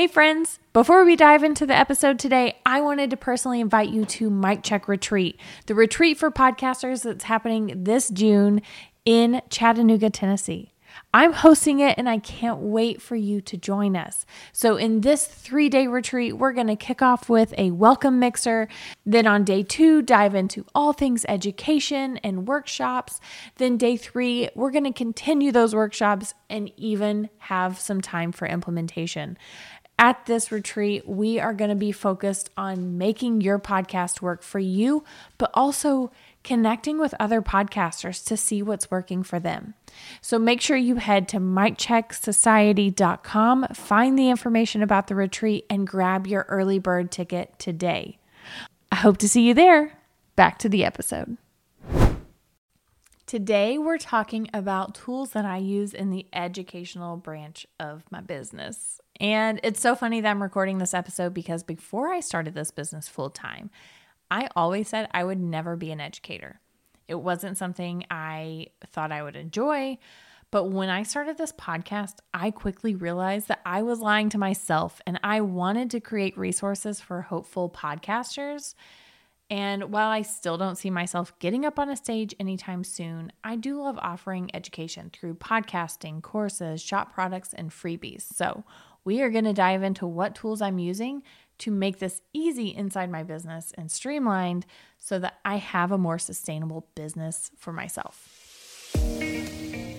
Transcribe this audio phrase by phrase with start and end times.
[0.00, 4.06] Hey, friends, before we dive into the episode today, I wanted to personally invite you
[4.06, 8.62] to Mic Check Retreat, the retreat for podcasters that's happening this June
[9.04, 10.72] in Chattanooga, Tennessee.
[11.12, 14.24] I'm hosting it and I can't wait for you to join us.
[14.52, 18.68] So, in this three day retreat, we're going to kick off with a welcome mixer.
[19.04, 23.20] Then, on day two, dive into all things education and workshops.
[23.56, 28.46] Then, day three, we're going to continue those workshops and even have some time for
[28.46, 29.36] implementation.
[30.00, 34.58] At this retreat, we are going to be focused on making your podcast work for
[34.58, 35.04] you,
[35.36, 36.10] but also
[36.42, 39.74] connecting with other podcasters to see what's working for them.
[40.22, 46.26] So make sure you head to micchecksociety.com, find the information about the retreat, and grab
[46.26, 48.16] your early bird ticket today.
[48.90, 49.98] I hope to see you there.
[50.34, 51.36] Back to the episode.
[53.30, 59.00] Today, we're talking about tools that I use in the educational branch of my business.
[59.20, 63.06] And it's so funny that I'm recording this episode because before I started this business
[63.06, 63.70] full time,
[64.32, 66.58] I always said I would never be an educator.
[67.06, 69.98] It wasn't something I thought I would enjoy.
[70.50, 75.00] But when I started this podcast, I quickly realized that I was lying to myself
[75.06, 78.74] and I wanted to create resources for hopeful podcasters
[79.50, 83.56] and while I still don't see myself getting up on a stage anytime soon, I
[83.56, 88.22] do love offering education through podcasting, courses, shop products, and freebies.
[88.22, 88.64] So,
[89.02, 91.22] we are going to dive into what tools I'm using
[91.58, 94.66] to make this easy inside my business and streamlined
[94.98, 98.28] so that I have a more sustainable business for myself.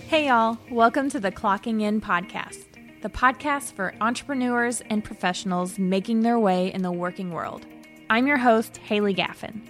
[0.06, 6.20] Hey, y'all, welcome to the Clocking In podcast, the podcast for entrepreneurs and professionals making
[6.20, 7.66] their way in the working world.
[8.12, 9.62] I'm your host, Haley Gaffin.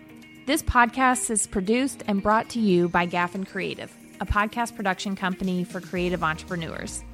[0.47, 5.63] This podcast is produced and brought to you by Gaffin Creative, a podcast production company
[5.63, 7.05] for creative entrepreneurs.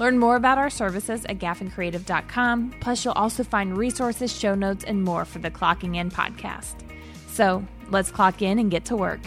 [0.00, 2.74] Learn more about our services at gaffincreative.com.
[2.80, 6.74] Plus, you'll also find resources, show notes, and more for the Clocking In podcast.
[7.28, 9.24] So, let's clock in and get to work.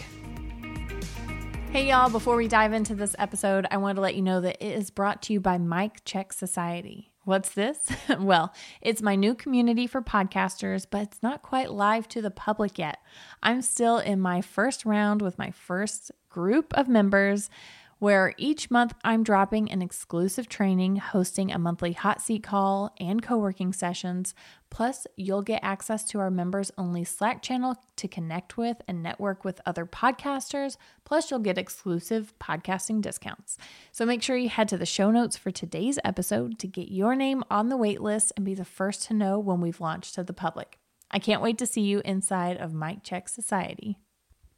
[1.70, 4.62] Hey, y'all, before we dive into this episode, I want to let you know that
[4.62, 7.07] it is brought to you by Mic Check Society.
[7.28, 7.76] What's this?
[8.20, 12.78] well, it's my new community for podcasters, but it's not quite live to the public
[12.78, 13.02] yet.
[13.42, 17.50] I'm still in my first round with my first group of members
[17.98, 23.22] where each month I'm dropping an exclusive training, hosting a monthly hot seat call and
[23.22, 24.34] co working sessions.
[24.70, 29.44] Plus, you'll get access to our members only Slack channel to connect with and network
[29.44, 30.76] with other podcasters.
[31.04, 33.56] Plus, you'll get exclusive podcasting discounts.
[33.92, 37.14] So make sure you head to the show notes for today's episode to get your
[37.14, 40.22] name on the wait list and be the first to know when we've launched to
[40.22, 40.78] the public.
[41.10, 43.98] I can't wait to see you inside of Mic Check Society.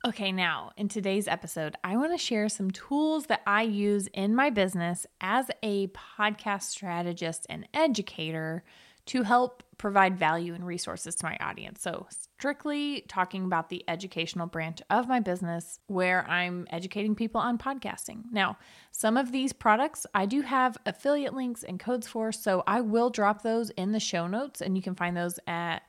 [0.03, 4.35] Okay, now in today's episode, I want to share some tools that I use in
[4.35, 8.65] my business as a podcast strategist and educator
[9.07, 11.83] to help provide value and resources to my audience.
[11.83, 17.59] So, strictly talking about the educational branch of my business where I'm educating people on
[17.59, 18.23] podcasting.
[18.33, 18.57] Now,
[18.93, 23.11] some of these products I do have affiliate links and codes for, so I will
[23.11, 25.83] drop those in the show notes and you can find those at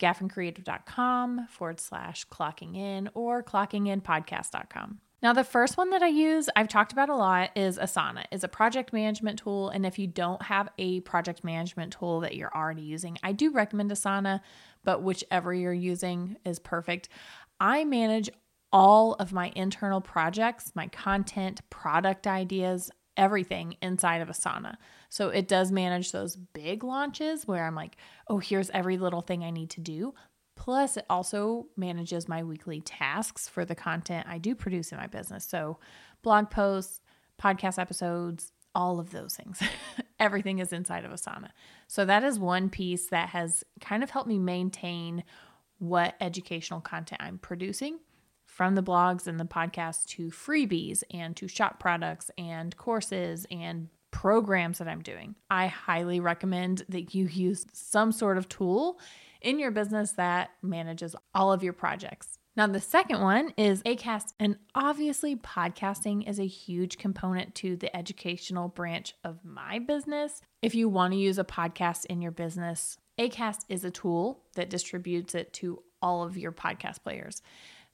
[0.00, 4.98] gaffincreative.com forward slash clocking in or clockinginpodcast.com.
[5.22, 8.24] Now, the first one that I use, I've talked about a lot, is Asana.
[8.32, 9.68] It's a project management tool.
[9.68, 13.52] And if you don't have a project management tool that you're already using, I do
[13.52, 14.40] recommend Asana,
[14.82, 17.10] but whichever you're using is perfect.
[17.60, 18.30] I manage
[18.72, 22.90] all of my internal projects, my content, product ideas,
[23.20, 24.76] everything inside of Asana.
[25.10, 27.98] So it does manage those big launches where I'm like,
[28.28, 30.14] oh, here's every little thing I need to do.
[30.56, 35.06] Plus, it also manages my weekly tasks for the content I do produce in my
[35.06, 35.44] business.
[35.44, 35.78] So,
[36.22, 37.00] blog posts,
[37.40, 39.62] podcast episodes, all of those things.
[40.20, 41.50] Everything is inside of Asana.
[41.88, 45.24] So, that is one piece that has kind of helped me maintain
[45.78, 47.98] what educational content I'm producing
[48.60, 53.88] from the blogs and the podcast to freebies and to shop products and courses and
[54.10, 55.34] programs that I'm doing.
[55.48, 59.00] I highly recommend that you use some sort of tool
[59.40, 62.38] in your business that manages all of your projects.
[62.54, 67.96] Now, the second one is ACAST, and obviously, podcasting is a huge component to the
[67.96, 70.42] educational branch of my business.
[70.60, 74.68] If you want to use a podcast in your business, ACAST is a tool that
[74.68, 77.42] distributes it to all of your podcast players.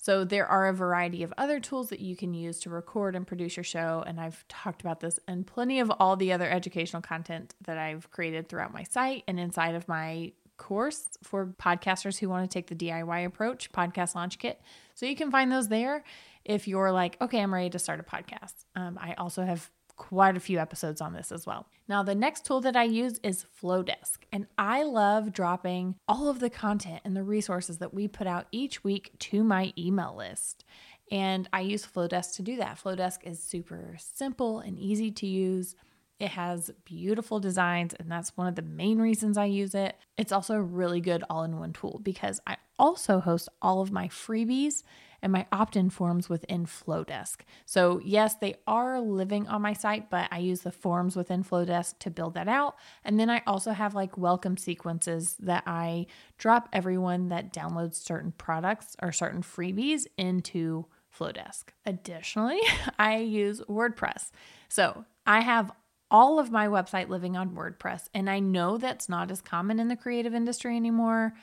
[0.07, 3.27] So there are a variety of other tools that you can use to record and
[3.27, 4.05] produce your show.
[4.07, 8.09] And I've talked about this and plenty of all the other educational content that I've
[8.13, 12.69] created throughout my site and inside of my course for podcasters who want to take
[12.69, 14.61] the DIY approach, Podcast Launch Kit.
[14.95, 16.05] So you can find those there
[16.45, 18.55] if you're like, okay, I'm ready to start a podcast.
[18.77, 21.67] Um, I also have quite a few episodes on this as well.
[21.89, 26.41] Now, the next tool that I use is Flodesk, and I love dropping all of
[26.41, 30.65] the content and the resources that we put out each week to my email list.
[31.11, 32.79] And I use Flodesk to do that.
[32.83, 35.77] Flodesk is super simple and easy to use.
[36.19, 39.97] It has beautiful designs, and that's one of the main reasons I use it.
[40.17, 43.93] It's also a really good all in one tool because I also host all of
[43.93, 44.83] my freebies
[45.27, 47.41] and my opt in forms within Flodesk.
[47.65, 51.99] So, yes, they are living on my site, but I use the forms within Flodesk
[51.99, 52.77] to build that out.
[53.03, 56.07] And then I also have like welcome sequences that I
[56.39, 61.71] drop everyone that downloads certain products or certain freebies into Flodesk.
[61.85, 62.61] Additionally,
[63.01, 64.31] I use WordPress.
[64.69, 65.73] So, I have
[66.09, 68.05] all of my website living on WordPress.
[68.15, 71.35] And I know that's not as common in the creative industry anymore.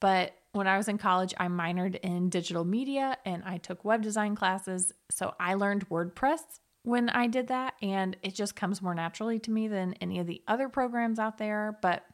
[0.00, 4.02] But when I was in college, I minored in digital media and I took web
[4.02, 4.92] design classes.
[5.10, 6.40] So I learned WordPress
[6.82, 7.74] when I did that.
[7.82, 11.38] And it just comes more naturally to me than any of the other programs out
[11.38, 11.78] there.
[11.82, 12.04] But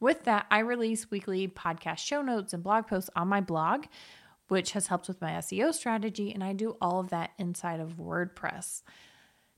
[0.00, 3.84] with that, I release weekly podcast show notes and blog posts on my blog,
[4.48, 6.32] which has helped with my SEO strategy.
[6.32, 8.82] And I do all of that inside of WordPress.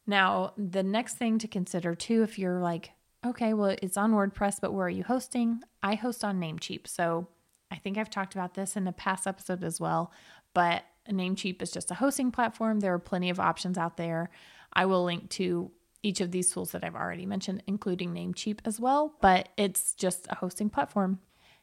[0.06, 2.90] Now, the next thing to consider too, if you're like,
[3.24, 5.62] okay, well, it's on WordPress, but where are you hosting?
[5.82, 6.86] I host on Namecheap.
[6.86, 7.28] So
[7.70, 10.12] I think I've talked about this in a past episode as well,
[10.54, 12.80] but Namecheap is just a hosting platform.
[12.80, 14.30] There are plenty of options out there.
[14.72, 15.70] I will link to
[16.02, 20.26] each of these tools that I've already mentioned, including Namecheap as well, but it's just
[20.30, 21.18] a hosting platform.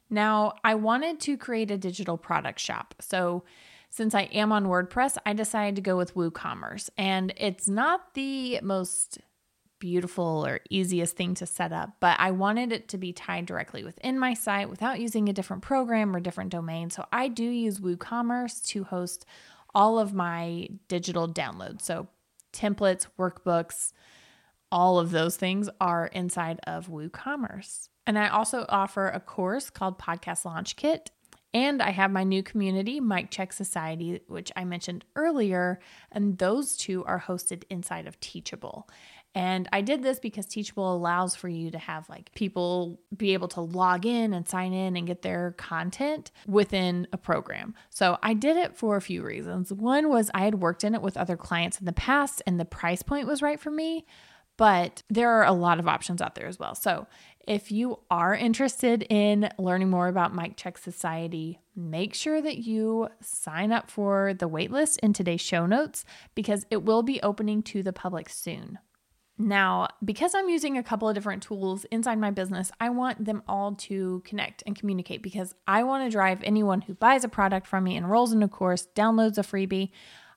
[0.09, 2.95] Now, I wanted to create a digital product shop.
[2.99, 3.43] So
[3.89, 6.89] since I am on WordPress, I decided to go with WooCommerce.
[6.97, 9.19] And it's not the most
[9.83, 13.83] beautiful or easiest thing to set up, but I wanted it to be tied directly
[13.83, 16.89] within my site without using a different program or different domain.
[16.89, 19.25] So I do use WooCommerce to host
[19.75, 21.81] all of my digital downloads.
[21.81, 22.07] So
[22.53, 23.91] templates, workbooks,
[24.71, 27.89] all of those things are inside of WooCommerce.
[28.07, 31.11] And I also offer a course called Podcast Launch Kit.
[31.53, 35.81] And I have my new community, Mic Check Society, which I mentioned earlier,
[36.11, 38.87] and those two are hosted inside of Teachable.
[39.35, 43.47] And I did this because Teachable allows for you to have like people be able
[43.49, 47.73] to log in and sign in and get their content within a program.
[47.89, 49.73] So I did it for a few reasons.
[49.73, 52.65] One was I had worked in it with other clients in the past and the
[52.65, 54.05] price point was right for me,
[54.55, 56.75] but there are a lot of options out there as well.
[56.75, 57.07] So
[57.47, 63.09] if you are interested in learning more about Mic Check Society, make sure that you
[63.19, 66.05] sign up for the waitlist in today's show notes
[66.35, 68.77] because it will be opening to the public soon.
[69.37, 73.41] Now, because I'm using a couple of different tools inside my business, I want them
[73.47, 77.65] all to connect and communicate because I want to drive anyone who buys a product
[77.65, 79.89] from me, enrolls in a course, downloads a freebie.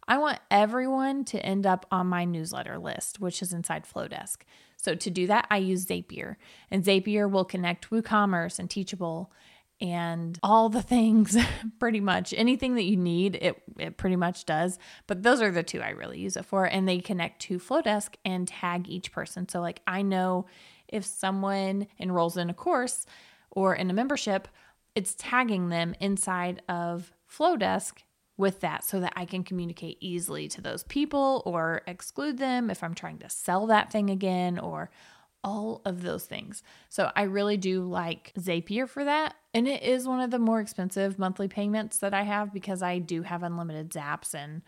[0.08, 4.38] I want everyone to end up on my newsletter list, which is inside Flodesk.
[4.76, 6.36] So to do that, I use Zapier,
[6.70, 9.32] and Zapier will connect WooCommerce and Teachable
[9.80, 11.36] and all the things
[11.78, 12.34] pretty much.
[12.36, 14.78] Anything that you need it it pretty much does.
[15.06, 18.14] But those are the two I really use it for and they connect to Flodesk
[18.24, 19.48] and tag each person.
[19.48, 20.46] So like I know
[20.88, 23.06] if someone enrolls in a course
[23.50, 24.48] or in a membership
[24.94, 27.98] it's tagging them inside of Flodesk
[28.38, 32.82] with that so that I can communicate easily to those people or exclude them if
[32.82, 34.90] I'm trying to sell that thing again or
[35.46, 36.64] all of those things.
[36.88, 39.36] So I really do like Zapier for that.
[39.54, 42.98] And it is one of the more expensive monthly payments that I have because I
[42.98, 44.62] do have unlimited zaps and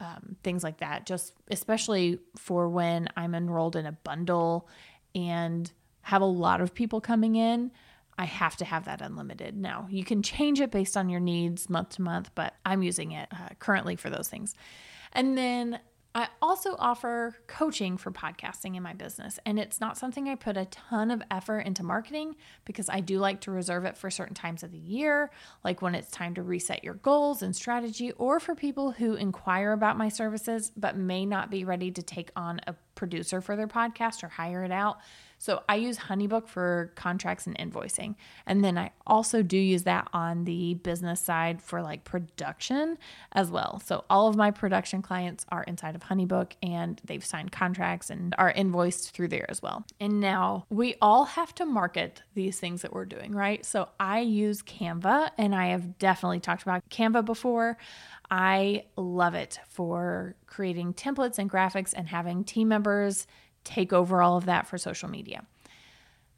[0.00, 4.68] um, things like that, just especially for when I'm enrolled in a bundle
[5.14, 5.70] and
[6.02, 7.70] have a lot of people coming in.
[8.18, 9.56] I have to have that unlimited.
[9.56, 13.12] Now, you can change it based on your needs month to month, but I'm using
[13.12, 14.56] it uh, currently for those things.
[15.12, 15.78] And then
[16.16, 20.56] I also offer coaching for podcasting in my business, and it's not something I put
[20.56, 24.34] a ton of effort into marketing because I do like to reserve it for certain
[24.34, 25.30] times of the year,
[25.62, 29.72] like when it's time to reset your goals and strategy, or for people who inquire
[29.72, 33.68] about my services but may not be ready to take on a producer for their
[33.68, 34.96] podcast or hire it out.
[35.38, 38.14] So I use Honeybook for contracts and invoicing.
[38.46, 42.98] And then I also do use that on the business side for like production
[43.32, 43.80] as well.
[43.84, 48.34] So all of my production clients are inside of Honeybook and they've signed contracts and
[48.38, 49.84] are invoiced through there as well.
[50.00, 53.64] And now we all have to market these things that we're doing, right?
[53.64, 57.76] So I use Canva and I have definitely talked about Canva before.
[58.30, 63.26] I love it for creating templates and graphics and having team members
[63.66, 65.44] take over all of that for social media.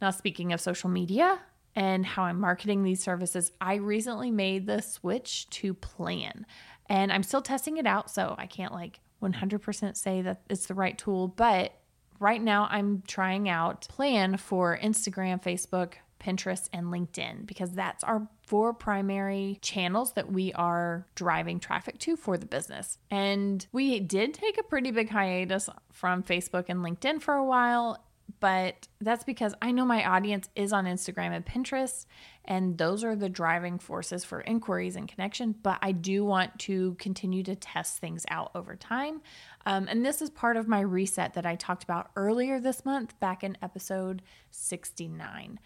[0.00, 1.38] Now, speaking of social media
[1.76, 6.44] and how I'm marketing these services, I recently made the switch to Plann
[6.86, 8.10] and I'm still testing it out.
[8.10, 11.72] So I can't like 100% say that it's the right tool, but
[12.18, 18.28] right now I'm trying out Plann for Instagram, Facebook, Pinterest, and LinkedIn because that's our
[18.46, 22.98] four primary channels that we are driving traffic to for the business.
[23.10, 27.98] And we did take a pretty big hiatus from Facebook and LinkedIn for a while
[28.40, 32.06] but that's because I know my audience is on Instagram and Pinterest,
[32.44, 35.54] and those are the driving forces for inquiries and connection.
[35.62, 39.22] But I do want to continue to test things out over time.
[39.66, 43.18] Um, and this is part of my reset that I talked about earlier this month,
[43.18, 45.58] back in episode 69.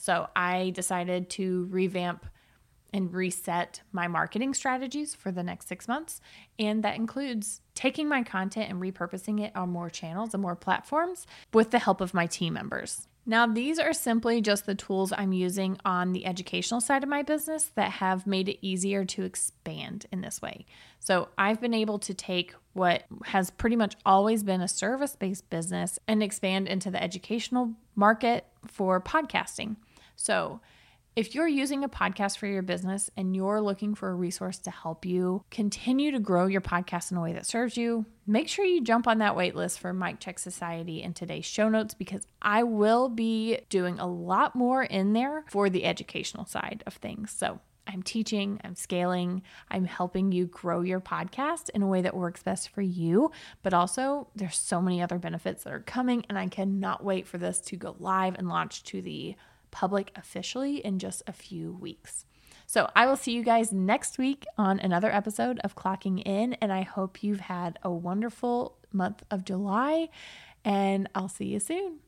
[0.00, 2.24] So I decided to revamp
[2.92, 6.20] and reset my marketing strategies for the next six months.
[6.58, 11.26] And that includes taking my content and repurposing it on more channels and more platforms
[11.52, 13.08] with the help of my team members.
[13.26, 17.22] Now, these are simply just the tools I'm using on the educational side of my
[17.22, 20.64] business that have made it easier to expand in this way.
[20.98, 25.50] So, I've been able to take what has pretty much always been a service based
[25.50, 29.76] business and expand into the educational market for podcasting.
[30.18, 30.60] So,
[31.14, 34.70] if you're using a podcast for your business and you're looking for a resource to
[34.70, 38.64] help you continue to grow your podcast in a way that serves you, make sure
[38.64, 42.62] you jump on that waitlist for Mic Check Society in today's show notes because I
[42.62, 47.32] will be doing a lot more in there for the educational side of things.
[47.32, 47.58] So
[47.88, 52.44] I'm teaching, I'm scaling, I'm helping you grow your podcast in a way that works
[52.44, 53.32] best for you.
[53.62, 57.38] But also, there's so many other benefits that are coming, and I cannot wait for
[57.38, 59.34] this to go live and launch to the
[59.70, 62.24] public officially in just a few weeks.
[62.66, 66.70] So I will see you guys next week on another episode of Clocking In, and
[66.70, 70.10] I hope you've had a wonderful month of July,
[70.64, 72.00] and I'll see you soon.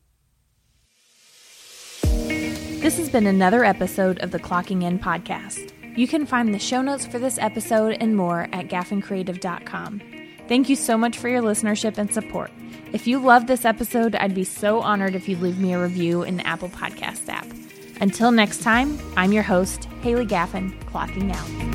[2.03, 5.73] This has been another episode of the Clocking In podcast.
[5.99, 10.03] You can find the show notes for this episode and more at gaffincreative.com.
[10.49, 12.51] Thank you so much for your listenership and support.
[12.93, 16.23] If you love this episode, I'd be so honored if you'd leave me a review
[16.23, 17.40] in the Apple Podcast app.
[18.01, 21.70] Until next time, I'm your host, Haley Gaffin, clocking out.